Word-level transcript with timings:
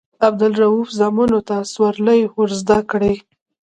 عبدالروف 0.27 0.87
زامنو 0.99 1.39
ته 1.49 1.57
سورلۍ 1.73 2.21
ورزده 2.39 2.79
کړي. 2.91 3.13